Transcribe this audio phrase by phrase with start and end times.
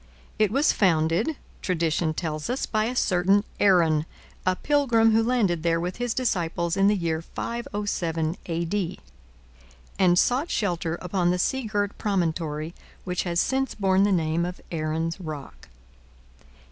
[0.39, 4.07] It was founded, tradition tells us, by a certain Aaron,
[4.47, 8.99] a pilgrim who landed there with his disciples in the year 507 A.D.,
[9.99, 14.59] and sought shelter upon the sea girt promontory which has since borne the name of
[14.71, 15.67] Aaron's Rock.